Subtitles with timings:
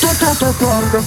[0.00, 1.02] Та-та-та-та-та,